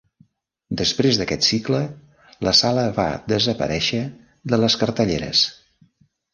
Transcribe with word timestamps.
Després 0.79 1.19
d'aquest 1.21 1.45
cicle, 1.47 1.81
la 2.49 2.55
sala 2.61 2.87
va 2.97 3.07
desaparèixer 3.35 4.03
de 4.55 4.63
les 4.65 4.81
cartelleres. 4.85 5.49